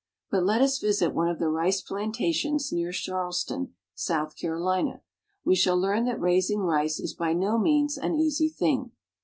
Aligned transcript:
But 0.31 0.43
let 0.43 0.63
us 0.63 0.79
visit 0.79 1.13
one 1.13 1.27
of 1.27 1.37
the 1.37 1.47
rice 1.51 1.83
plantations 1.83 2.71
near 2.71 2.91
Charles 2.91 3.43
ton, 3.43 3.75
South 3.93 4.35
Carolina. 4.35 5.03
We 5.45 5.53
shall 5.55 5.77
learn 5.77 6.05
that 6.05 6.19
raising 6.19 6.61
rice 6.61 6.99
is 6.99 7.13
by 7.13 7.33
no 7.33 7.59
means 7.59 7.99
an 7.99 8.15
easy 8.15 8.49
thing. 8.49 8.93